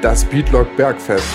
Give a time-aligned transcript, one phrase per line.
[0.00, 1.26] Das Beatlock Bergfest.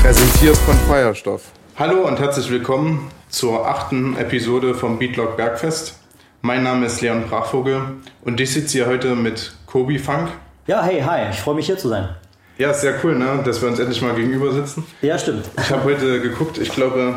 [0.00, 1.42] Präsentiert von Feuerstoff.
[1.78, 5.98] Hallo und herzlich willkommen zur achten Episode vom Beatlock Bergfest.
[6.40, 10.30] Mein Name ist Leon Brachvogel und ich sitze hier heute mit Kobi Funk.
[10.66, 12.08] Ja, hey, hi, ich freue mich hier zu sein.
[12.58, 13.40] Ja, ist sehr cool, ne?
[13.44, 14.84] dass wir uns endlich mal gegenüber sitzen.
[15.00, 15.48] Ja, stimmt.
[15.58, 17.14] Ich habe heute geguckt, ich glaube,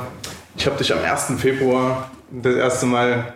[0.57, 1.33] ich habe dich am 1.
[1.39, 3.33] Februar das erste Mal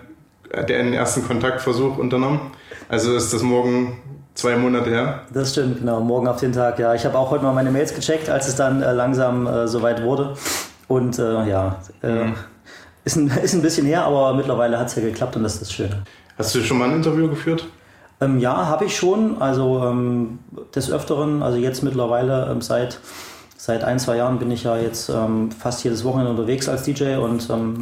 [0.50, 2.40] äh, den ersten Kontaktversuch unternommen.
[2.88, 3.98] Also ist das morgen
[4.34, 5.22] zwei Monate her.
[5.34, 6.00] Das stimmt, genau.
[6.00, 6.94] Morgen auf den Tag, ja.
[6.96, 10.02] Ich habe auch heute mal meine Mails gecheckt, als es dann äh, langsam äh, soweit
[10.02, 10.36] wurde.
[10.88, 12.36] Und äh, ja, äh, mhm.
[13.04, 15.74] ist, ein, ist ein bisschen her, aber mittlerweile hat es ja geklappt und das ist
[15.74, 15.94] schön.
[16.38, 17.68] Hast du schon mal ein Interview geführt?
[18.22, 19.42] Ähm, ja, habe ich schon.
[19.42, 20.40] Also ähm,
[20.76, 23.00] des Öfteren, also jetzt mittlerweile ähm, seit,
[23.58, 27.16] seit ein, zwei Jahren bin ich ja jetzt ähm, fast jedes Wochenende unterwegs als DJ
[27.16, 27.82] und ähm,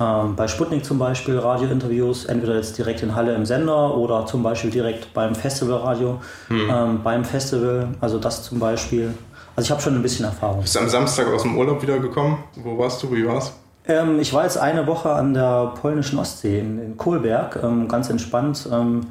[0.00, 4.42] ähm, bei Sputnik zum Beispiel Radiointerviews, entweder jetzt direkt in Halle im Sender oder zum
[4.42, 7.00] Beispiel direkt beim Festivalradio, hm.
[7.04, 9.12] beim Festival, also das zum Beispiel.
[9.56, 10.62] Also ich habe schon ein bisschen Erfahrung.
[10.62, 12.38] Bist du am Samstag aus dem Urlaub wiedergekommen?
[12.56, 13.12] Wo warst du?
[13.12, 13.52] Wie war's?
[13.86, 18.08] Ähm, ich war jetzt eine Woche an der polnischen Ostsee in, in Kohlberg, ähm, ganz
[18.08, 18.68] entspannt.
[18.72, 19.08] Ähm,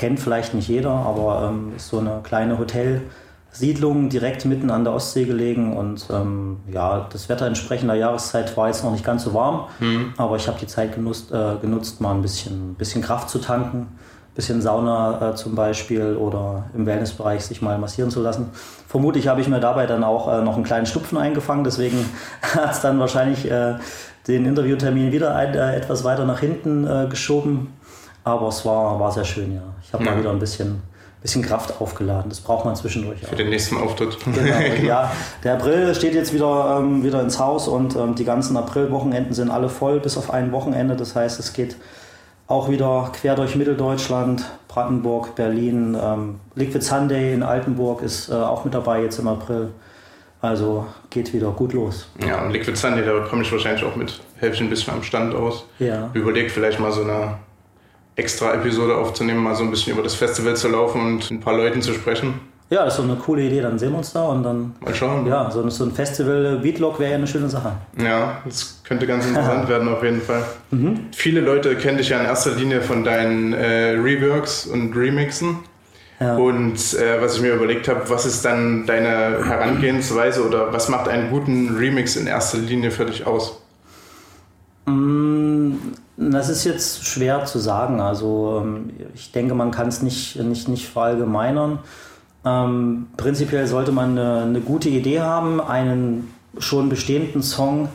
[0.00, 4.94] kennt vielleicht nicht jeder, aber ähm, ist so eine kleine Hotelsiedlung direkt mitten an der
[4.94, 9.34] Ostsee gelegen und ähm, ja, das Wetter entsprechender Jahreszeit war jetzt noch nicht ganz so
[9.34, 10.14] warm, mhm.
[10.16, 13.88] aber ich habe die Zeit genutzt, äh, genutzt, mal ein bisschen, bisschen Kraft zu tanken,
[14.34, 18.48] bisschen Sauna äh, zum Beispiel oder im Wellnessbereich sich mal massieren zu lassen.
[18.88, 21.98] Vermutlich habe ich mir dabei dann auch äh, noch einen kleinen Stupfen eingefangen, deswegen
[22.42, 23.74] hat es dann wahrscheinlich äh,
[24.26, 27.74] den Interviewtermin wieder ein, äh, etwas weiter nach hinten äh, geschoben.
[28.24, 29.62] Aber es war, war sehr schön, ja.
[29.90, 30.12] Ich habe ja.
[30.12, 30.82] mal wieder ein bisschen,
[31.20, 32.28] bisschen Kraft aufgeladen.
[32.28, 33.18] Das braucht man zwischendurch.
[33.18, 33.34] Für auch.
[33.34, 34.16] den nächsten Auftritt.
[34.24, 35.10] Genau, ja,
[35.44, 39.50] der April steht jetzt wieder, ähm, wieder ins Haus und ähm, die ganzen Aprilwochenenden sind
[39.50, 40.94] alle voll, bis auf ein Wochenende.
[40.94, 41.74] Das heißt, es geht
[42.46, 45.98] auch wieder quer durch Mitteldeutschland, Brandenburg, Berlin.
[46.00, 49.72] Ähm, Liquid Sunday in Altenburg ist äh, auch mit dabei jetzt im April.
[50.40, 52.08] Also geht wieder gut los.
[52.24, 55.02] Ja, und Liquid Sunday, da komme ich wahrscheinlich auch mit, helfe ich ein bisschen am
[55.02, 55.64] Stand aus.
[55.80, 56.10] Ja.
[56.14, 57.38] Überlegt vielleicht mal so eine
[58.20, 61.56] extra Episode aufzunehmen, mal so ein bisschen über das Festival zu laufen und ein paar
[61.56, 62.34] Leuten zu sprechen.
[62.70, 63.62] Ja, das ist so eine coole Idee.
[63.62, 64.74] Dann sehen wir uns da und dann.
[64.80, 65.26] Mal schauen.
[65.26, 67.72] Ja, so, so ein Festival Beatlog wäre ja eine schöne Sache.
[68.00, 70.44] Ja, das könnte ganz interessant werden auf jeden Fall.
[70.70, 71.06] Mhm.
[71.12, 75.58] Viele Leute kennen dich ja in erster Linie von deinen äh, Reworks und Remixen.
[76.20, 76.36] Ja.
[76.36, 81.08] Und äh, was ich mir überlegt habe, was ist dann deine Herangehensweise oder was macht
[81.08, 83.60] einen guten Remix in erster Linie für dich aus?
[86.22, 88.02] Das ist jetzt schwer zu sagen.
[88.02, 91.78] Also ähm, ich denke, man kann es nicht, nicht, nicht verallgemeinern.
[92.44, 97.88] Ähm, prinzipiell sollte man eine, eine, gute Idee haben, einen schon bestehenden Song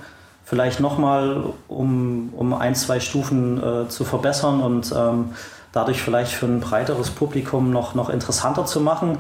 [0.44, 5.30] vielleicht nochmal um, um ein, zwei Stufen äh, zu verbessern und ähm,
[5.72, 9.20] dadurch vielleicht für ein breiteres Publikum noch, noch interessanter zu machen.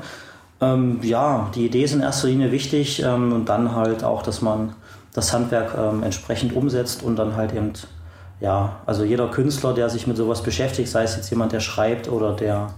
[0.61, 4.41] Ähm, ja, die Idee ist in erster Linie wichtig ähm, und dann halt auch, dass
[4.41, 4.73] man
[5.13, 7.73] das Handwerk ähm, entsprechend umsetzt und dann halt eben
[8.39, 12.09] ja, also jeder Künstler, der sich mit sowas beschäftigt, sei es jetzt jemand, der schreibt
[12.09, 12.69] oder der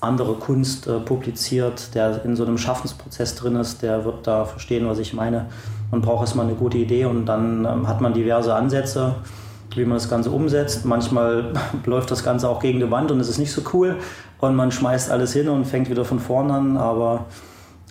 [0.00, 4.88] andere Kunst äh, publiziert, der in so einem Schaffensprozess drin ist, der wird da verstehen,
[4.88, 5.46] was ich meine.
[5.90, 9.16] Man braucht erstmal eine gute Idee und dann ähm, hat man diverse Ansätze,
[9.74, 10.84] wie man das Ganze umsetzt.
[10.84, 11.52] Manchmal
[11.84, 13.96] läuft das Ganze auch gegen die Wand und es ist nicht so cool
[14.40, 17.26] und man schmeißt alles hin und fängt wieder von vorne an, aber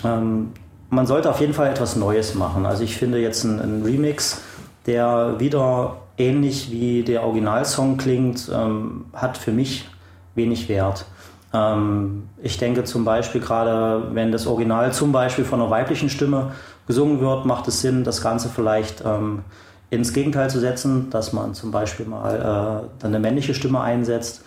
[0.04, 0.52] ähm,
[0.90, 2.66] man sollte auf jeden Fall etwas Neues machen.
[2.66, 4.42] Also ich finde jetzt ein, ein Remix,
[4.86, 9.88] der wieder ähnlich wie der Originalsong klingt, ähm, hat für mich
[10.36, 11.06] wenig Wert.
[11.54, 16.52] Ähm, ich denke zum Beispiel gerade, wenn das Original zum Beispiel von einer weiblichen Stimme
[16.88, 19.44] gesungen wird, macht es Sinn, das Ganze vielleicht ähm,
[19.90, 24.44] ins Gegenteil zu setzen, dass man zum Beispiel mal äh, eine männliche Stimme einsetzt,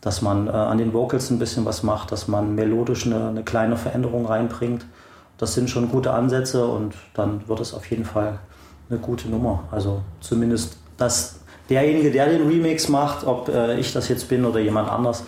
[0.00, 3.42] dass man äh, an den Vocals ein bisschen was macht, dass man melodisch eine, eine
[3.42, 4.86] kleine Veränderung reinbringt.
[5.38, 8.38] Das sind schon gute Ansätze und dann wird es auf jeden Fall
[8.88, 9.64] eine gute Nummer.
[9.70, 14.60] Also zumindest dass derjenige, der den Remix macht, ob äh, ich das jetzt bin oder
[14.60, 15.24] jemand anders,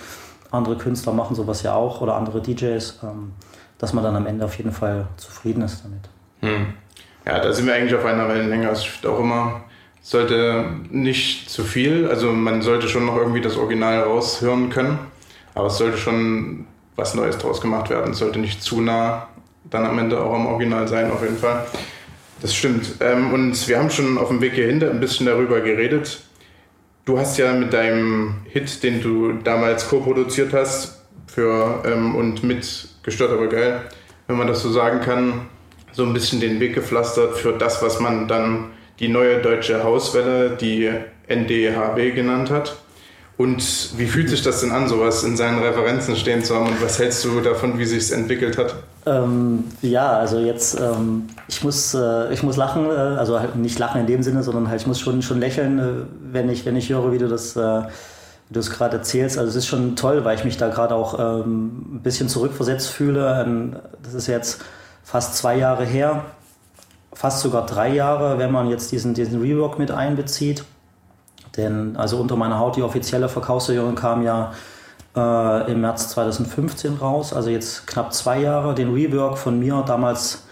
[0.51, 3.33] andere Künstler machen sowas ja auch oder andere DJs, ähm,
[3.79, 6.09] dass man dann am Ende auf jeden Fall zufrieden ist damit.
[6.41, 6.75] Hm.
[7.25, 8.69] Ja, da sind wir eigentlich auf einer Wellenlänge.
[8.69, 9.63] Also ich auch immer,
[10.03, 14.99] sollte nicht zu viel, also man sollte schon noch irgendwie das Original raushören können,
[15.55, 16.67] aber es sollte schon
[16.97, 18.13] was Neues draus gemacht werden.
[18.13, 19.29] Es sollte nicht zu nah
[19.65, 21.65] dann am Ende auch am Original sein, auf jeden Fall.
[22.43, 22.97] Das stimmt.
[23.01, 26.21] Ähm, und wir haben schon auf dem Weg hierhin ein bisschen darüber geredet.
[27.05, 32.89] Du hast ja mit deinem Hit, den du damals co-produziert hast, für ähm, und mit
[33.05, 33.83] gestört aber geil,
[34.27, 35.47] wenn man das so sagen kann,
[35.93, 40.57] so ein bisschen den Weg gepflastert für das, was man dann die neue deutsche Hauswelle,
[40.61, 40.91] die
[41.29, 42.77] NDHW genannt hat.
[43.37, 46.67] Und wie fühlt sich das denn an, sowas in seinen Referenzen stehen zu haben?
[46.67, 48.75] Und was hältst du davon, wie sich es entwickelt hat?
[49.05, 53.79] Ähm, ja, also jetzt, ähm, ich, muss, äh, ich muss lachen, äh, also halt nicht
[53.79, 56.77] lachen in dem Sinne, sondern halt ich muss schon, schon lächeln, äh, wenn, ich, wenn
[56.77, 57.83] ich höre, wie du das, äh,
[58.51, 59.39] du es gerade erzählst.
[59.39, 62.89] Also es ist schon toll, weil ich mich da gerade auch ähm, ein bisschen zurückversetzt
[62.89, 63.43] fühle.
[63.45, 64.63] Ähm, das ist jetzt
[65.03, 66.25] fast zwei Jahre her,
[67.13, 70.65] fast sogar drei Jahre, wenn man jetzt diesen, diesen Rework mit einbezieht.
[71.57, 74.53] Denn also unter meiner Haut, die offizielle Verkaufserhöhung kam ja
[75.17, 78.75] äh, im März 2015 raus, also jetzt knapp zwei Jahre.
[78.75, 80.45] Den Rework von mir, damals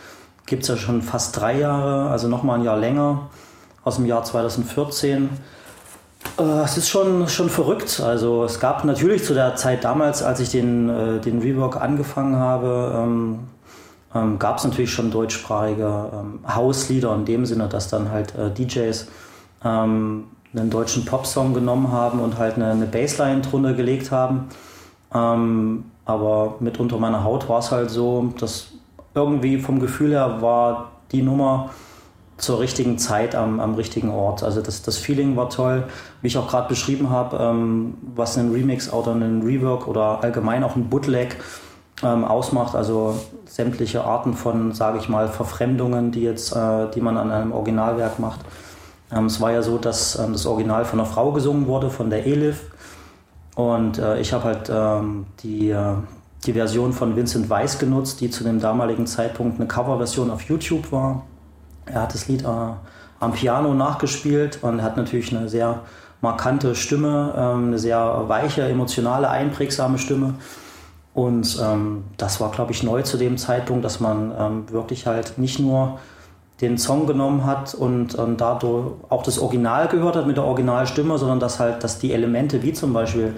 [0.46, 3.30] gibt es ja schon fast drei Jahre, also nochmal ein Jahr länger,
[3.84, 5.30] aus dem Jahr 2014.
[6.38, 8.00] Äh, es ist schon, schon verrückt.
[8.00, 12.36] Also es gab natürlich zu der Zeit damals, als ich den, äh, den Rework angefangen
[12.36, 13.38] habe, ähm,
[14.14, 18.50] ähm, gab es natürlich schon deutschsprachige ähm, Hauslieder in dem Sinne, dass dann halt äh,
[18.50, 19.06] DJs
[19.64, 20.24] ähm,
[20.54, 24.48] einen deutschen Popsong genommen haben und halt eine, eine Bassline drunter gelegt haben.
[25.14, 28.68] Ähm, aber mit unter meiner Haut war es halt so, dass
[29.14, 31.70] irgendwie vom Gefühl her war die Nummer
[32.40, 34.42] zur richtigen Zeit am, am richtigen Ort.
[34.42, 35.84] Also das, das Feeling war toll,
[36.22, 40.64] wie ich auch gerade beschrieben habe, ähm, was ein Remix oder ein Rework oder allgemein
[40.64, 41.36] auch ein Bootleg
[42.02, 42.74] ähm, ausmacht.
[42.74, 47.52] Also sämtliche Arten von, sage ich mal, Verfremdungen, die jetzt, äh, die man an einem
[47.52, 48.40] Originalwerk macht.
[49.12, 52.10] Ähm, es war ja so, dass ähm, das Original von einer Frau gesungen wurde, von
[52.10, 52.70] der Elif.
[53.54, 55.94] Und äh, ich habe halt ähm, die, äh,
[56.44, 60.92] die Version von Vincent Weiss genutzt, die zu dem damaligen Zeitpunkt eine Coverversion auf YouTube
[60.92, 61.26] war.
[61.86, 62.46] Er hat das Lied äh,
[63.20, 65.80] am Piano nachgespielt und hat natürlich eine sehr
[66.20, 70.34] markante Stimme, ähm, eine sehr weiche, emotionale, einprägsame Stimme.
[71.12, 75.38] Und ähm, das war, glaube ich, neu zu dem Zeitpunkt, dass man ähm, wirklich halt
[75.38, 75.98] nicht nur
[76.60, 81.16] den Song genommen hat und, und dadurch auch das Original gehört hat mit der Originalstimme,
[81.16, 83.34] sondern dass halt, dass die Elemente wie zum Beispiel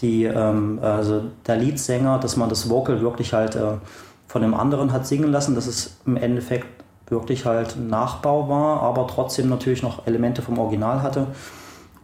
[0.00, 3.78] die, ähm, also der Leadsänger, dass man das Vocal wirklich halt äh,
[4.26, 6.66] von dem anderen hat singen lassen, dass es im Endeffekt
[7.08, 11.28] wirklich halt Nachbau war, aber trotzdem natürlich noch Elemente vom Original hatte.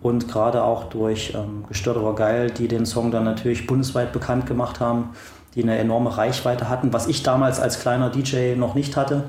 [0.01, 4.47] Und gerade auch durch ähm, Gestört aber geil, die den Song dann natürlich bundesweit bekannt
[4.47, 5.11] gemacht haben,
[5.55, 9.25] die eine enorme Reichweite hatten, was ich damals als kleiner DJ noch nicht hatte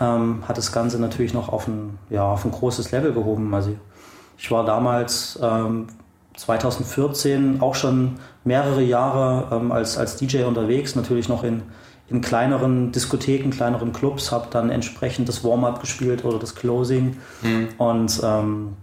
[0.00, 3.54] ähm, hat das Ganze natürlich noch auf ein, ja, auf ein großes Level gehoben.
[3.54, 3.76] Also
[4.36, 5.86] ich war damals ähm,
[6.36, 11.62] 2014 auch schon mehrere Jahre ähm, als, als DJ unterwegs, natürlich noch in,
[12.08, 17.16] in kleineren Diskotheken, kleineren Clubs, habe dann entsprechend das Warm-up gespielt oder das Closing.
[17.42, 17.68] Mhm.
[17.78, 18.76] Und ähm,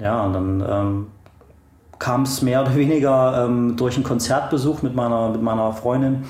[0.00, 1.06] ja, und dann ähm,
[1.98, 6.24] kam es mehr oder weniger ähm, durch einen Konzertbesuch mit meiner, mit meiner Freundin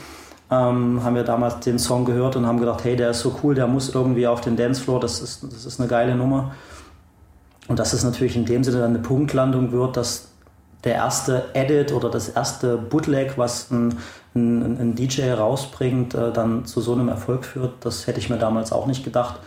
[0.50, 3.54] ähm, haben wir damals den Song gehört und haben gedacht, hey, der ist so cool,
[3.54, 6.52] der muss irgendwie auf den Dancefloor, das ist, das ist eine geile Nummer.
[7.68, 10.28] Und dass es natürlich in dem Sinne dann eine Punktlandung wird, dass
[10.82, 13.98] der erste Edit oder das erste Bootleg, was ein,
[14.34, 18.38] ein, ein DJ rausbringt, äh, dann zu so einem Erfolg führt, das hätte ich mir
[18.38, 19.38] damals auch nicht gedacht.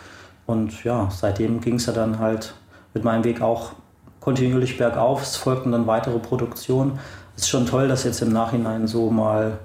[0.46, 2.54] Und ja, seitdem ging es ja dann halt
[2.94, 3.72] mit meinem Weg auch
[4.20, 5.24] kontinuierlich bergauf.
[5.24, 7.00] Es folgten dann weitere Produktionen.
[7.36, 9.58] Es ist schon toll, dass jetzt im Nachhinein so mal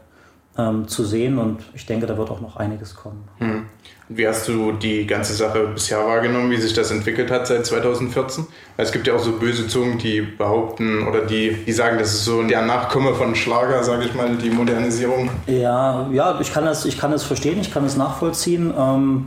[0.58, 3.28] ähm, zu sehen und ich denke, da wird auch noch einiges kommen.
[3.38, 3.66] Hm.
[4.08, 8.46] Wie hast du die ganze Sache bisher wahrgenommen, wie sich das entwickelt hat seit 2014?
[8.76, 12.24] Es gibt ja auch so böse Zungen, die behaupten oder die, die sagen, das ist
[12.24, 15.30] so der Nachkomme von Schlager, sage ich mal, die Modernisierung.
[15.46, 18.72] Ja, ja, ich kann das, ich kann das verstehen, ich kann es nachvollziehen.
[18.76, 19.26] Ähm,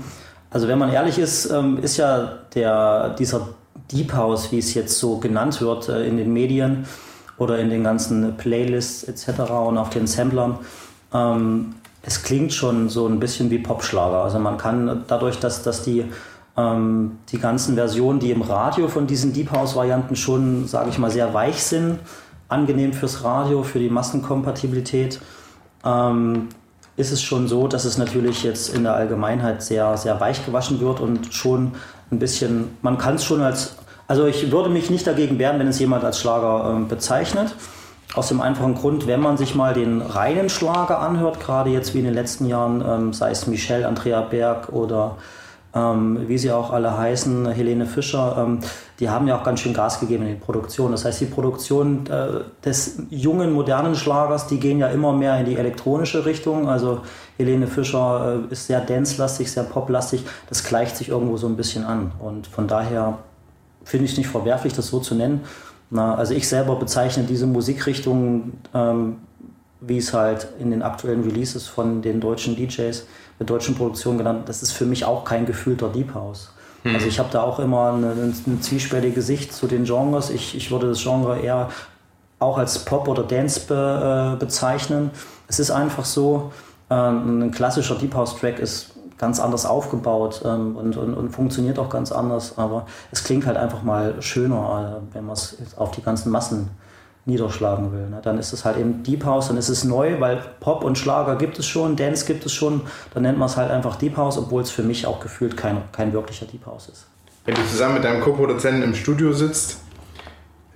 [0.50, 3.50] also wenn man ehrlich ist, ähm, ist ja der, dieser
[3.92, 6.86] Deep House, wie es jetzt so genannt wird äh, in den Medien
[7.38, 9.52] oder in den ganzen Playlists etc.
[9.52, 10.60] und auf den Samplern,
[11.14, 14.24] ähm, es klingt schon so ein bisschen wie Popschlager.
[14.24, 16.06] Also man kann dadurch, dass, dass die,
[16.58, 21.12] ähm, die ganzen Versionen, die im Radio von diesen Deep House-Varianten schon, sage ich mal,
[21.12, 22.00] sehr weich sind,
[22.50, 25.22] angenehm fürs Radio, für die Massenkompatibilität,
[25.86, 26.50] ähm,
[26.98, 30.80] ist es schon so, dass es natürlich jetzt in der Allgemeinheit sehr, sehr weich gewaschen
[30.82, 31.72] wird und schon
[32.12, 33.76] ein bisschen, man kann es schon als,
[34.08, 37.56] also ich würde mich nicht dagegen wehren, wenn es jemand als Schlager äh, bezeichnet.
[38.14, 42.00] Aus dem einfachen Grund, wenn man sich mal den reinen Schlager anhört, gerade jetzt wie
[42.00, 45.16] in den letzten Jahren, ähm, sei es Michelle, Andrea Berg oder
[45.74, 48.60] ähm, wie sie auch alle heißen, Helene Fischer, ähm,
[49.00, 50.92] die haben ja auch ganz schön Gas gegeben in die Produktion.
[50.92, 55.46] Das heißt, die Produktion äh, des jungen, modernen Schlagers, die gehen ja immer mehr in
[55.46, 56.68] die elektronische Richtung.
[56.68, 57.00] Also
[57.38, 60.26] Helene Fischer äh, ist sehr dance-lastig, sehr pop-lastig.
[60.50, 62.12] Das gleicht sich irgendwo so ein bisschen an.
[62.20, 63.20] Und von daher
[63.86, 65.42] finde ich es nicht verwerflich, das so zu nennen.
[65.92, 69.18] Na, also ich selber bezeichne diese Musikrichtung, ähm,
[69.82, 73.06] wie es halt in den aktuellen Releases von den deutschen DJs
[73.40, 76.54] der deutschen Produktion genannt, das ist für mich auch kein gefühlter Deep House.
[76.84, 76.96] Hm.
[76.96, 80.30] Also ich habe da auch immer eine, eine zwiespältige Sicht zu den Genres.
[80.30, 81.70] Ich, ich würde das Genre eher
[82.40, 85.12] auch als Pop oder Dance be, äh, bezeichnen.
[85.48, 86.52] Es ist einfach so,
[86.90, 88.91] äh, ein klassischer Deep House Track ist
[89.22, 93.56] ganz anders aufgebaut ähm, und, und, und, funktioniert auch ganz anders, aber es klingt halt
[93.56, 96.72] einfach mal schöner, äh, wenn man es auf die ganzen Massen
[97.26, 98.10] niederschlagen will.
[98.10, 98.20] Ne?
[98.24, 101.36] Dann ist es halt eben Deep House, dann ist es neu, weil Pop und Schlager
[101.36, 102.82] gibt es schon, Dance gibt es schon,
[103.14, 105.78] dann nennt man es halt einfach Deep House, obwohl es für mich auch gefühlt kein,
[105.92, 107.06] kein wirklicher Deep House ist.
[107.46, 109.81] Wenn du zusammen mit deinem Co-Produzenten im Studio sitzt,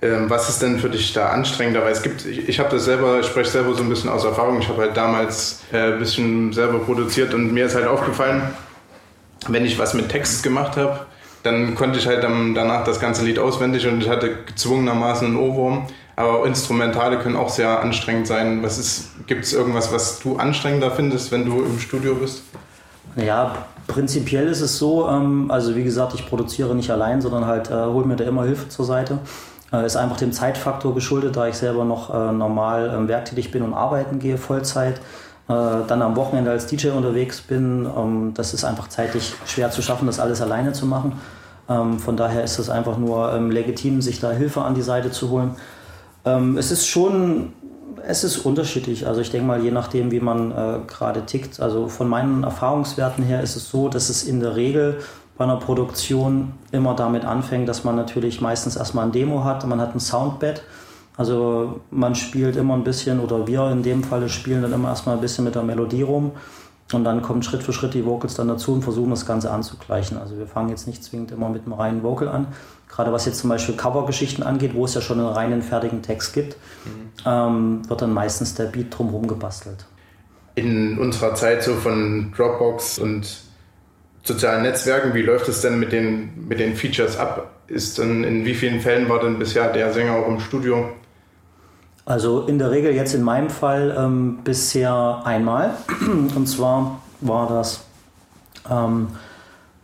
[0.00, 1.82] was ist denn für dich da anstrengender?
[1.82, 4.24] Weil es gibt, ich, ich habe das selber, ich spreche selber so ein bisschen aus
[4.24, 4.60] Erfahrung.
[4.60, 8.42] Ich habe halt damals äh, ein bisschen selber produziert und mir ist halt aufgefallen,
[9.48, 11.06] wenn ich was mit Text gemacht habe,
[11.42, 15.36] dann konnte ich halt dann, danach das ganze Lied auswendig und ich hatte gezwungenermaßen einen
[15.36, 15.86] Ohrwurm.
[16.16, 18.66] Aber Instrumentale können auch sehr anstrengend sein.
[19.26, 22.42] Gibt es irgendwas, was du anstrengender findest, wenn du im Studio bist?
[23.16, 27.70] Ja, prinzipiell ist es so, ähm, also wie gesagt, ich produziere nicht allein, sondern halt
[27.70, 29.18] äh, hole mir da immer Hilfe zur Seite.
[29.72, 33.62] Äh, ist einfach dem Zeitfaktor geschuldet, da ich selber noch äh, normal ähm, werktätig bin
[33.62, 35.00] und arbeiten gehe, Vollzeit.
[35.48, 35.52] Äh,
[35.86, 37.86] dann am Wochenende als DJ unterwegs bin.
[37.96, 41.20] Ähm, das ist einfach zeitlich schwer zu schaffen, das alles alleine zu machen.
[41.68, 45.30] Ähm, von daher ist es einfach nur legitim, sich da Hilfe an die Seite zu
[45.30, 45.56] holen.
[46.56, 47.52] Es ist schon,
[48.04, 49.06] es ist unterschiedlich.
[49.06, 51.60] Also ich denke mal, je nachdem, wie man gerade tickt.
[51.60, 54.98] Also von meinen Erfahrungswerten her ist es so, dass es in der Regel
[55.36, 59.80] bei einer Produktion immer damit anfängt, dass man natürlich meistens erstmal ein Demo hat, man
[59.80, 60.62] hat ein Soundbed.
[61.16, 65.16] Also man spielt immer ein bisschen, oder wir in dem Fall spielen dann immer erstmal
[65.16, 66.32] ein bisschen mit der Melodie rum
[66.92, 70.18] und dann kommen Schritt für Schritt die Vocals dann dazu und versuchen das Ganze anzugleichen.
[70.18, 72.48] Also wir fangen jetzt nicht zwingend immer mit einem reinen Vocal an.
[72.88, 76.32] Gerade was jetzt zum Beispiel Covergeschichten angeht, wo es ja schon einen reinen fertigen Text
[76.32, 77.10] gibt, mhm.
[77.24, 79.86] ähm, wird dann meistens der Beat drumherum gebastelt.
[80.54, 83.45] In unserer Zeit so von Dropbox und
[84.26, 87.50] sozialen Netzwerken, wie läuft es denn mit den, mit den Features ab?
[87.68, 90.90] Ist dann, in wie vielen Fällen war denn bisher der Sänger auch im Studio?
[92.04, 95.74] Also in der Regel jetzt in meinem Fall ähm, bisher einmal.
[96.36, 97.84] Und zwar war das
[98.70, 99.08] ähm,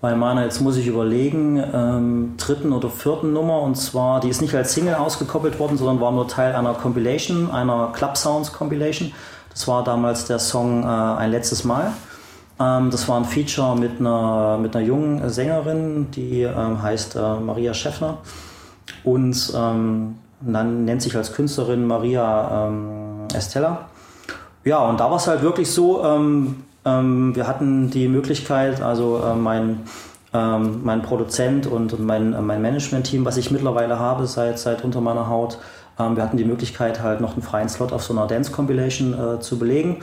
[0.01, 3.61] bei meiner, jetzt muss ich überlegen, ähm, dritten oder vierten Nummer.
[3.63, 7.51] Und zwar, die ist nicht als Single ausgekoppelt worden, sondern war nur Teil einer Compilation,
[7.51, 9.13] einer Club Sounds Compilation.
[9.51, 11.93] Das war damals der Song äh, Ein letztes Mal.
[12.63, 17.35] Ähm, das war ein Feature mit einer, mit einer jungen Sängerin, die ähm, heißt äh,
[17.41, 18.19] Maria Schäffner
[19.05, 22.69] und ähm, dann nennt sich als Künstlerin Maria
[23.33, 23.87] Estella.
[24.65, 29.85] Ja, und da war es halt wirklich so, wir hatten die Möglichkeit, also äh, mein,
[30.33, 35.59] mein Produzent und, mein, mein Management-Team, was ich mittlerweile habe seit, seit unter meiner Haut,
[35.97, 39.61] wir hatten die Möglichkeit, halt noch einen freien Slot auf so einer Dance-Compilation äh, zu
[39.61, 39.99] belegen.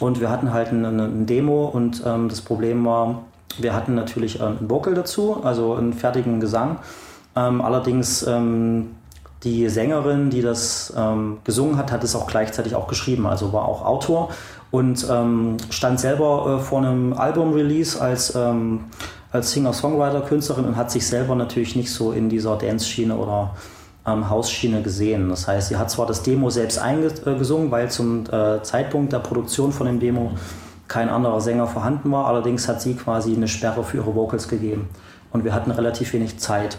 [0.00, 3.24] Und wir hatten halt eine, eine Demo und ähm, das Problem war,
[3.58, 6.78] wir hatten natürlich äh, ein Vocal dazu, also einen fertigen Gesang.
[7.36, 8.90] Ähm, allerdings ähm,
[9.44, 13.66] die Sängerin, die das ähm, gesungen hat, hat es auch gleichzeitig auch geschrieben, also war
[13.66, 14.30] auch Autor
[14.70, 18.84] und ähm, stand selber äh, vor einem Album-Release als, ähm,
[19.32, 23.54] als Singer-Songwriter, Künstlerin und hat sich selber natürlich nicht so in dieser Dance-Schiene oder
[24.06, 25.28] ähm, Hausschiene gesehen.
[25.28, 29.72] Das heißt, sie hat zwar das Demo selbst eingesungen, weil zum äh, Zeitpunkt der Produktion
[29.72, 30.32] von dem Demo
[30.88, 34.88] kein anderer Sänger vorhanden war, allerdings hat sie quasi eine Sperre für ihre Vocals gegeben.
[35.32, 36.78] Und wir hatten relativ wenig Zeit.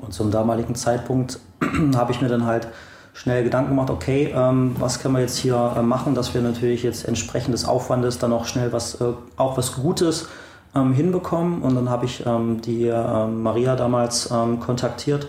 [0.00, 1.38] Und zum damaligen Zeitpunkt
[1.94, 2.66] habe ich mir dann halt
[3.12, 6.82] schnell Gedanken gemacht, okay, ähm, was können wir jetzt hier äh, machen, dass wir natürlich
[6.82, 10.28] jetzt entsprechend des Aufwandes dann auch schnell was, äh, auch was Gutes
[10.74, 11.62] ähm, hinbekommen.
[11.62, 15.28] Und dann habe ich ähm, die äh, Maria damals ähm, kontaktiert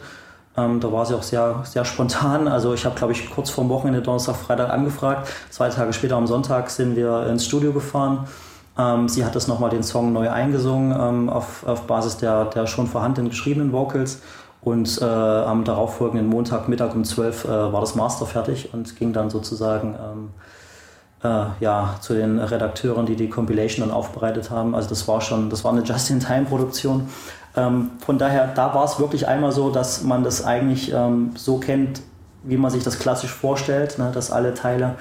[0.58, 2.48] ähm, da war sie auch sehr, sehr spontan.
[2.48, 5.30] Also ich habe, glaube ich, kurz vorm Wochenende, Donnerstag, Freitag angefragt.
[5.50, 8.28] Zwei Tage später am Sonntag sind wir ins Studio gefahren.
[8.78, 12.68] Ähm, sie hat das nochmal den Song neu eingesungen ähm, auf, auf Basis der, der
[12.68, 14.22] schon vorhandenen geschriebenen Vocals.
[14.62, 19.12] Und äh, am darauffolgenden Montag, Mittag um 12 äh, war das Master fertig und ging
[19.12, 20.30] dann sozusagen ähm,
[21.24, 24.76] äh, ja, zu den Redakteuren, die die Compilation dann aufbereitet haben.
[24.76, 27.10] Also das war schon, das war eine Just-in-Time-Produktion.
[27.56, 31.58] Ähm, von daher, da war es wirklich einmal so, dass man das eigentlich ähm, so
[31.58, 32.02] kennt,
[32.44, 34.96] wie man sich das klassisch vorstellt, ne, dass alle Teile,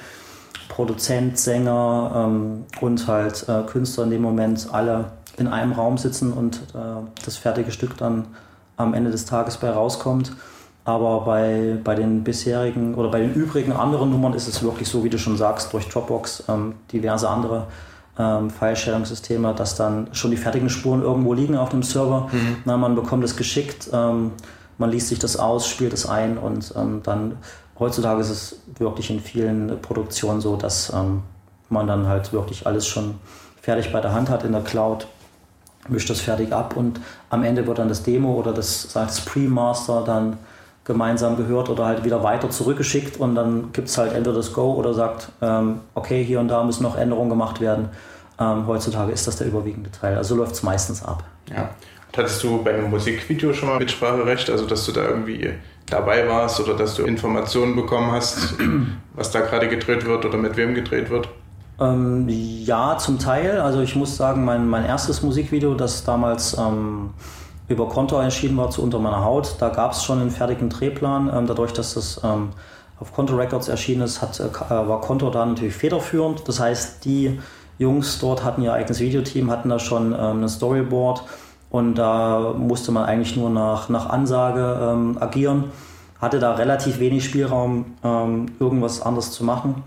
[0.69, 6.33] Produzent, Sänger ähm, und halt äh, Künstler in dem Moment alle in einem Raum sitzen
[6.33, 6.79] und äh,
[7.25, 8.27] das fertige Stück dann
[8.77, 10.33] am Ende des Tages bei rauskommt.
[10.85, 15.05] Aber bei, bei den bisherigen oder bei den übrigen anderen Nummern ist es wirklich so,
[15.05, 17.67] wie du schon sagst, durch Dropbox, ähm, diverse andere
[18.21, 22.29] ähm, Filestellungssysteme, dass dann schon die fertigen Spuren irgendwo liegen auf dem Server.
[22.31, 22.57] Mhm.
[22.67, 24.33] Na, man bekommt es geschickt, ähm,
[24.77, 27.39] man liest sich das aus, spielt es ein und ähm, dann
[27.79, 31.23] heutzutage ist es wirklich in vielen Produktionen so, dass ähm,
[31.71, 33.15] man dann halt wirklich alles schon
[33.61, 35.07] fertig bei der Hand hat in der Cloud,
[35.89, 37.01] mischt das fertig ab und
[37.31, 40.37] am Ende wird dann das Demo oder das, das Pre-Master dann
[40.85, 44.75] gemeinsam gehört oder halt wieder weiter zurückgeschickt und dann gibt es halt entweder das Go
[44.75, 47.91] oder sagt, ähm, okay, hier und da müssen noch Änderungen gemacht werden.
[48.41, 50.17] Ähm, heutzutage ist das der überwiegende Teil.
[50.17, 51.25] Also läuft es meistens ab.
[51.51, 51.71] Ja.
[52.09, 55.51] Und hattest du bei einem Musikvideo schon mal Mitspracherecht, also dass du da irgendwie
[55.87, 58.55] dabei warst oder dass du Informationen bekommen hast,
[59.15, 61.29] was da gerade gedreht wird oder mit wem gedreht wird?
[61.79, 63.61] Ähm, ja, zum Teil.
[63.61, 67.11] Also ich muss sagen, mein, mein erstes Musikvideo, das damals ähm,
[67.69, 71.31] über Konto erschienen war zu Unter meiner Haut, da gab es schon einen fertigen Drehplan.
[71.33, 72.51] Ähm, dadurch, dass das ähm,
[72.99, 76.47] auf Konto Records erschienen ist, hat, äh, war Konto da natürlich federführend.
[76.49, 77.39] Das heißt, die
[77.81, 81.25] Jungs dort hatten ihr eigenes Videoteam, hatten da schon ähm, ein Storyboard
[81.71, 85.65] und da musste man eigentlich nur nach, nach Ansage ähm, agieren.
[86.21, 89.83] Hatte da relativ wenig Spielraum, ähm, irgendwas anderes zu machen.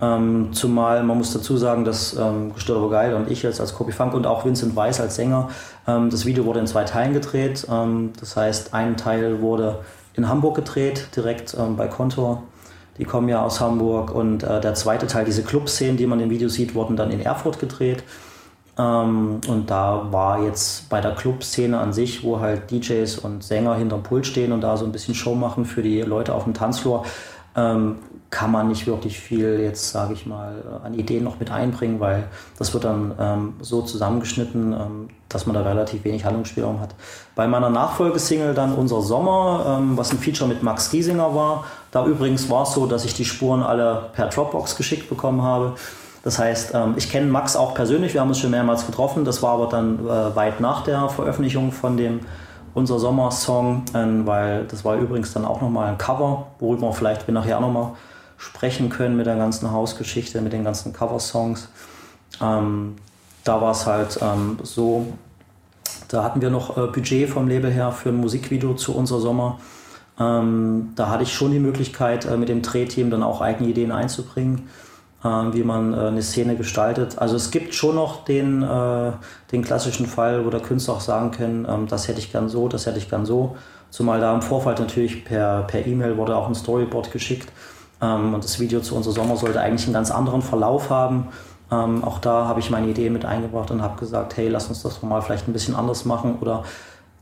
[0.00, 3.76] Ähm, zumal man muss dazu sagen, dass ähm, Gestört aber geil und ich jetzt als
[3.76, 5.50] Copy Funk und auch Vincent Weiss als Sänger,
[5.86, 7.64] ähm, das Video wurde in zwei Teilen gedreht.
[7.70, 9.78] Ähm, das heißt, ein Teil wurde
[10.14, 12.42] in Hamburg gedreht, direkt bei Kontor.
[13.00, 16.28] Die kommen ja aus Hamburg und äh, der zweite Teil, diese Clubszenen, die man im
[16.28, 18.04] Video sieht, wurden dann in Erfurt gedreht.
[18.78, 23.74] Ähm, und da war jetzt bei der Clubszene an sich, wo halt DJs und Sänger
[23.76, 26.52] hinterm Pult stehen und da so ein bisschen Show machen für die Leute auf dem
[26.52, 27.06] Tanzfloor,
[27.56, 27.96] ähm,
[28.30, 31.98] kann man nicht wirklich viel jetzt, sage ich mal, äh, an Ideen noch mit einbringen,
[31.98, 32.28] weil
[32.58, 36.94] das wird dann ähm, so zusammengeschnitten, ähm, dass man da relativ wenig Handlungsspielraum hat.
[37.34, 42.06] Bei meiner Nachfolgesingle dann Unser Sommer, ähm, was ein Feature mit Max Giesinger war, da
[42.06, 45.74] übrigens war es so, dass ich die Spuren alle per Dropbox geschickt bekommen habe.
[46.22, 49.42] Das heißt, ähm, ich kenne Max auch persönlich, wir haben uns schon mehrmals getroffen, das
[49.42, 52.20] war aber dann äh, weit nach der Veröffentlichung von dem
[52.74, 57.26] unser Sommersong, ähm, weil das war übrigens dann auch nochmal ein Cover, worüber wir vielleicht
[57.26, 57.92] wir nachher nochmal
[58.36, 61.68] sprechen können mit der ganzen Hausgeschichte, mit den ganzen Coversongs.
[62.40, 62.96] Ähm,
[63.44, 65.12] da war es halt ähm, so,
[66.08, 69.58] da hatten wir noch äh, Budget vom Label her für ein Musikvideo zu unser Sommer.
[70.18, 73.92] Ähm, da hatte ich schon die Möglichkeit, äh, mit dem Drehteam dann auch eigene Ideen
[73.92, 74.68] einzubringen.
[75.22, 77.18] Ähm, wie man äh, eine Szene gestaltet.
[77.18, 79.12] Also es gibt schon noch den, äh,
[79.52, 82.68] den klassischen Fall, wo der Künstler auch sagen kann, ähm, das hätte ich gern so,
[82.68, 83.54] das hätte ich gern so.
[83.90, 87.52] Zumal da im Vorfall natürlich per E-Mail wurde auch ein Storyboard geschickt.
[88.00, 91.28] Ähm, und das Video zu unser Sommer sollte eigentlich einen ganz anderen Verlauf haben.
[91.70, 95.02] auch da habe ich meine Idee mit eingebracht und habe gesagt, hey, lass uns das
[95.02, 96.64] mal vielleicht ein bisschen anders machen oder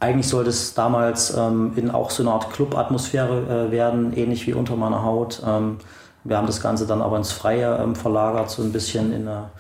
[0.00, 4.54] eigentlich sollte es damals ähm, in auch so eine Art Club-Atmosphäre äh, werden, ähnlich wie
[4.54, 5.42] unter meiner Haut.
[5.44, 5.78] Ähm,
[6.24, 9.50] wir haben das Ganze dann aber ins Freie ähm, verlagert, so ein bisschen in eine,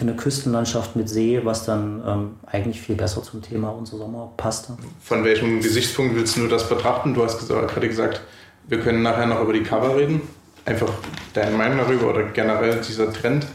[0.00, 4.32] in eine Küstenlandschaft mit See, was dann ähm, eigentlich viel besser zum Thema unser Sommer
[4.36, 4.76] passte.
[5.02, 7.14] Von welchem Gesichtspunkt willst du das betrachten?
[7.14, 8.20] Du hast gerade gesagt,
[8.66, 10.22] wir können nachher noch über die Cover reden.
[10.64, 10.90] Einfach
[11.32, 13.46] deine Meinung darüber oder generell dieser Trend?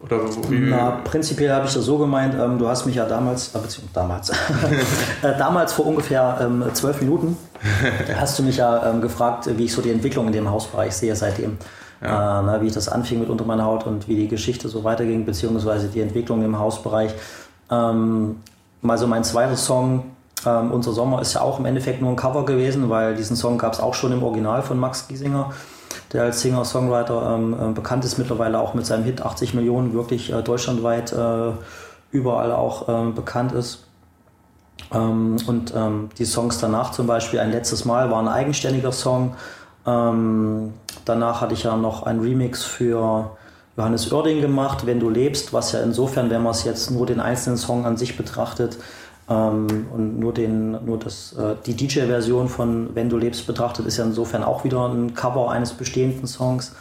[0.00, 0.60] Oder wie?
[0.60, 3.94] Na, prinzipiell habe ich das so gemeint, ähm, du hast mich ja damals, äh, beziehungsweise
[3.94, 4.30] damals,
[5.22, 7.36] äh, damals vor ungefähr ähm, zwölf Minuten,
[8.16, 11.16] hast du mich ja ähm, gefragt, wie ich so die Entwicklung in dem Hausbereich sehe
[11.16, 11.58] seitdem.
[12.00, 12.40] Ja.
[12.40, 14.84] Äh, na, wie ich das anfing mit unter meiner Haut und wie die Geschichte so
[14.84, 17.12] weiterging, beziehungsweise die Entwicklung im Hausbereich.
[17.70, 18.36] Ähm,
[18.86, 20.04] also mein zweiter Song,
[20.46, 23.58] ähm, Unser Sommer, ist ja auch im Endeffekt nur ein Cover gewesen, weil diesen Song
[23.58, 25.50] gab es auch schon im Original von Max Giesinger,
[26.12, 30.32] der als Singer-Songwriter ähm, äh, bekannt ist, mittlerweile auch mit seinem Hit 80 Millionen wirklich
[30.32, 31.52] äh, deutschlandweit äh,
[32.12, 33.84] überall auch äh, bekannt ist.
[34.92, 39.34] Ähm, und ähm, die Songs danach zum Beispiel, ein letztes Mal, war ein eigenständiger Song.
[41.08, 43.30] Danach hatte ich ja noch ein Remix für
[43.78, 47.20] Johannes Oerding gemacht, Wenn du lebst, was ja insofern, wenn man es jetzt nur den
[47.20, 48.76] einzelnen Song an sich betrachtet
[49.30, 53.96] ähm, und nur, den, nur das, äh, die DJ-Version von Wenn du lebst betrachtet, ist
[53.96, 56.74] ja insofern auch wieder ein Cover eines bestehenden Songs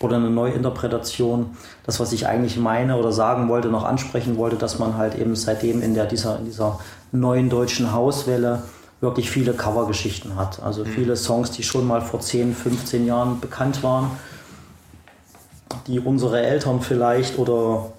[0.00, 1.56] oder eine Neuinterpretation.
[1.84, 5.36] Das, was ich eigentlich meine oder sagen wollte, noch ansprechen wollte, dass man halt eben
[5.36, 6.78] seitdem in, der, dieser, in dieser
[7.12, 8.62] neuen deutschen Hauswelle
[9.04, 10.60] wirklich viele Covergeschichten hat.
[10.60, 10.88] Also mhm.
[10.88, 14.10] viele Songs, die schon mal vor 10, 15 Jahren bekannt waren,
[15.86, 17.92] die unsere Eltern vielleicht oder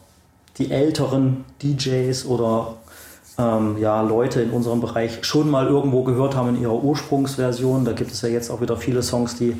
[0.57, 2.75] die älteren DJs oder
[3.37, 7.85] ähm, ja, Leute in unserem Bereich schon mal irgendwo gehört haben in ihrer Ursprungsversion.
[7.85, 9.55] Da gibt es ja jetzt auch wieder viele Songs, die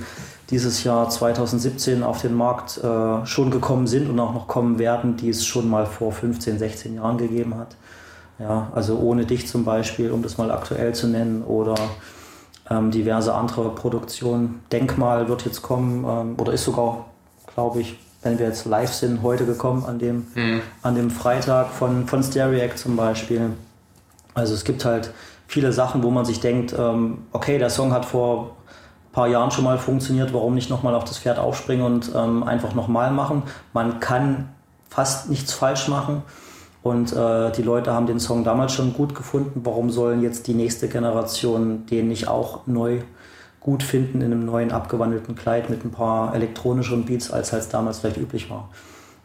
[0.49, 5.17] dieses Jahr 2017 auf den Markt äh, schon gekommen sind und auch noch kommen werden,
[5.17, 7.75] die es schon mal vor 15, 16 Jahren gegeben hat.
[8.39, 11.76] Ja, also ohne dich zum Beispiel, um das mal aktuell zu nennen, oder
[12.69, 14.62] ähm, diverse andere Produktionen.
[14.71, 17.06] Denkmal wird jetzt kommen ähm, oder ist sogar,
[17.54, 20.62] glaube ich, wenn wir jetzt live sind, heute gekommen an dem, mhm.
[20.82, 23.52] an dem Freitag von, von Stereac zum Beispiel.
[24.34, 25.12] Also es gibt halt
[25.48, 28.56] viele Sachen, wo man sich denkt, ähm, okay, der Song hat vor
[29.10, 32.43] ein paar Jahren schon mal funktioniert, warum nicht nochmal auf das Pferd aufspringen und ähm,
[32.43, 33.43] einfach nochmal machen.
[33.74, 34.50] Man kann
[34.89, 36.24] fast nichts falsch machen.
[36.86, 39.62] Und äh, die Leute haben den Song damals schon gut gefunden.
[39.63, 43.00] Warum sollen jetzt die nächste Generation den nicht auch neu
[43.60, 47.98] gut finden in einem neuen abgewandelten Kleid mit ein paar elektronischen Beats, als halt damals
[47.98, 48.69] vielleicht üblich war?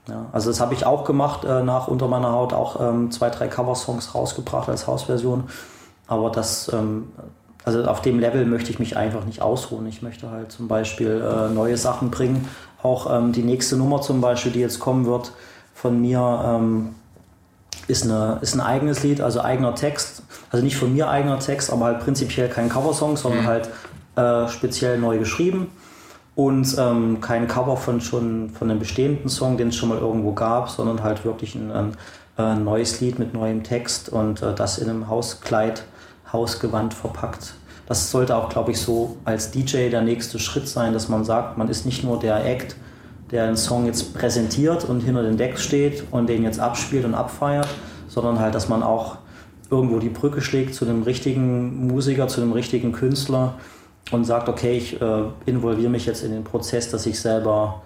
[0.09, 3.29] Ja, also das habe ich auch gemacht äh, nach Unter meiner Haut, auch ähm, zwei,
[3.29, 5.44] drei Coversongs rausgebracht als Hausversion.
[6.07, 7.09] Aber das, ähm,
[7.66, 9.87] also auf dem Level möchte ich mich einfach nicht ausruhen.
[9.87, 12.49] Ich möchte halt zum Beispiel äh, neue Sachen bringen.
[12.83, 15.33] Auch ähm, die nächste Nummer zum Beispiel, die jetzt kommen wird
[15.75, 16.94] von mir, ähm,
[17.90, 20.22] ist, eine, ist ein eigenes Lied, also eigener Text.
[20.50, 23.46] Also nicht von mir eigener Text, aber halt prinzipiell kein Coversong, sondern mhm.
[23.46, 23.70] halt
[24.16, 25.68] äh, speziell neu geschrieben.
[26.35, 30.33] Und ähm, kein Cover von schon von einem bestehenden Song, den es schon mal irgendwo
[30.33, 31.92] gab, sondern halt wirklich ein, ein,
[32.37, 35.85] ein neues Lied mit neuem Text und äh, das in einem Hauskleid,
[36.33, 37.55] Hausgewand verpackt.
[37.87, 41.59] Das sollte auch, glaube ich, so als DJ der nächste Schritt sein, dass man sagt,
[41.59, 42.76] man ist nicht nur der Act,
[43.31, 47.14] der einen Song jetzt präsentiert und hinter den Decks steht und den jetzt abspielt und
[47.14, 47.69] abfeiert,
[48.09, 49.19] sondern halt, dass man auch
[49.71, 53.55] irgendwo die Brücke schlägt zu dem richtigen Musiker, zu dem richtigen Künstler
[54.11, 57.83] und sagt, okay, ich äh, involviere mich jetzt in den Prozess, dass ich selber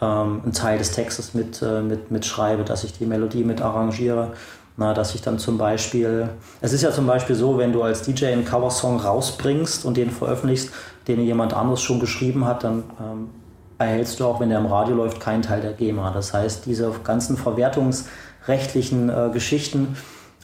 [0.00, 4.32] ähm, einen Teil des Textes mit, äh, mit, mitschreibe, dass ich die Melodie mit arrangiere.
[4.78, 6.28] Na, dass ich dann zum Beispiel,
[6.60, 10.10] es ist ja zum Beispiel so, wenn du als DJ einen Coversong rausbringst und den
[10.10, 10.70] veröffentlichst,
[11.08, 13.30] den jemand anderes schon geschrieben hat, dann ähm,
[13.78, 16.10] erhältst du auch, wenn der im Radio läuft, keinen Teil der GEMA.
[16.10, 19.96] Das heißt, diese ganzen verwertungsrechtlichen äh, Geschichten,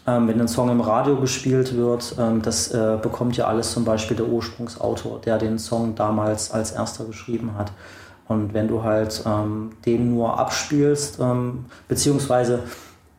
[0.07, 3.85] ähm, wenn ein Song im Radio gespielt wird, ähm, das äh, bekommt ja alles zum
[3.85, 7.73] Beispiel der Ursprungsautor, der den Song damals als erster geschrieben hat.
[8.29, 12.61] Und wenn du halt ähm, den nur abspielst, ähm, beziehungsweise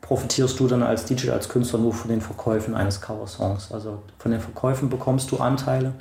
[0.01, 3.71] profitierst du dann als DJ, als Künstler nur von den Verkäufen eines Coversongs.
[3.71, 5.93] Also von den Verkäufen bekommst du Anteile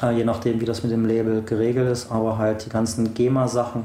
[0.00, 2.10] äh, je nachdem, wie das mit dem Label geregelt ist.
[2.10, 3.84] Aber halt die ganzen GEMA-Sachen,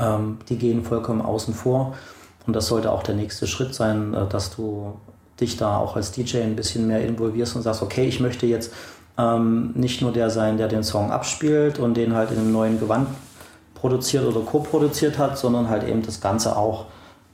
[0.00, 1.94] ähm, die gehen vollkommen außen vor.
[2.46, 4.94] Und das sollte auch der nächste Schritt sein, äh, dass du
[5.40, 8.72] dich da auch als DJ ein bisschen mehr involvierst und sagst, okay, ich möchte jetzt
[9.18, 12.80] ähm, nicht nur der sein, der den Song abspielt und den halt in einem neuen
[12.80, 13.08] Gewand
[13.74, 16.86] produziert oder co-produziert hat, sondern halt eben das Ganze auch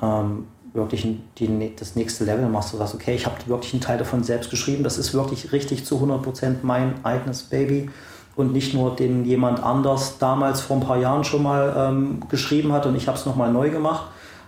[0.02, 1.06] ähm, wirklich
[1.38, 2.72] die, das nächste Level machst.
[2.72, 4.84] Du sagst, okay, ich habe wirklich einen Teil davon selbst geschrieben.
[4.84, 7.90] Das ist wirklich richtig zu 100% mein eigenes Baby
[8.36, 12.72] und nicht nur den jemand anders damals vor ein paar Jahren schon mal ähm, geschrieben
[12.72, 14.06] hat und ich habe es nochmal neu gemacht.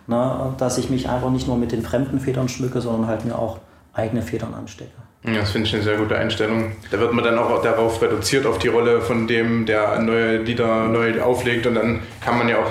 [0.08, 3.38] Na, dass ich mich einfach nicht nur mit den fremden Federn schmücke, sondern halt mir
[3.38, 3.58] auch
[3.92, 4.90] eigene Federn anstecke.
[5.24, 6.72] Ja, das finde ich eine sehr gute Einstellung.
[6.90, 10.88] Da wird man dann auch darauf reduziert, auf die Rolle von dem, der neue Lieder
[10.88, 12.70] neu auflegt und dann kann man ja auch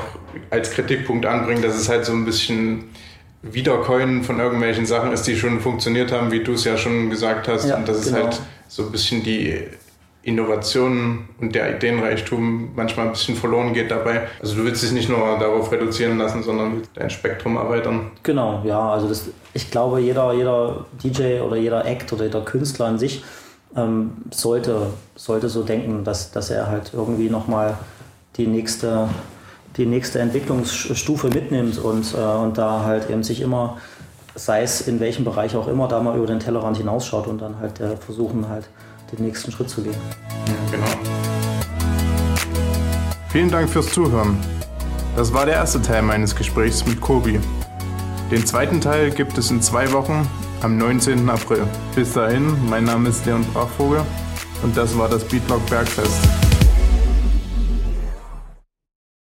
[0.50, 2.90] als Kritikpunkt anbringen, dass es halt so ein bisschen
[3.44, 7.48] Wiedercoin von irgendwelchen Sachen ist, die schon funktioniert haben, wie du es ja schon gesagt
[7.48, 7.68] hast.
[7.68, 8.18] Ja, und das genau.
[8.18, 9.68] ist halt so ein bisschen die
[10.24, 14.28] Innovation und der Ideenreichtum manchmal ein bisschen verloren geht dabei.
[14.40, 18.12] Also du willst dich nicht nur darauf reduzieren lassen, sondern dein Spektrum erweitern.
[18.22, 18.92] Genau, ja.
[18.92, 23.24] Also das, ich glaube, jeder, jeder DJ oder jeder Act oder jeder Künstler an sich
[23.76, 27.78] ähm, sollte, sollte so denken, dass, dass er halt irgendwie nochmal
[28.38, 29.10] die nächste
[29.78, 33.78] die nächste Entwicklungsstufe mitnimmt und, äh, und da halt eben sich immer,
[34.36, 37.60] sei es in welchem Bereich auch immer, da mal über den Tellerrand hinausschaut und dann
[37.60, 38.66] halt äh, versuchen halt
[39.12, 39.96] den nächsten Schritt zu gehen.
[40.72, 40.86] genau.
[43.30, 44.38] Vielen Dank fürs Zuhören.
[45.16, 47.40] Das war der erste Teil meines Gesprächs mit Kobi.
[48.30, 50.28] Den zweiten Teil gibt es in zwei Wochen
[50.62, 51.30] am 19.
[51.30, 51.64] April.
[51.96, 54.02] Bis dahin, mein Name ist Leon Brachvogel
[54.64, 56.51] und das war das Beatlock Bergfest.